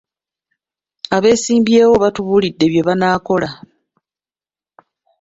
Abeesimbyewo 1.15 1.93
baatubulidde 2.01 2.65
bye 2.71 2.85
banaakola. 2.87 3.49